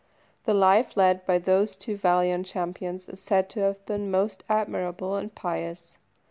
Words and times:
The 0.45 0.55
life 0.55 0.97
led 0.97 1.27
by 1.27 1.37
those 1.37 1.75
two 1.75 1.95
valiant 1.95 2.47
champions 2.47 3.07
is 3.07 3.19
said 3.19 3.51
to 3.51 3.59
have 3.59 3.85
been 3.85 4.09
most 4.09 4.43
admirable 4.49 5.15
and 5.15 5.35
pious. 5.35 5.95